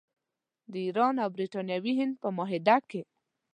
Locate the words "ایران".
0.85-1.15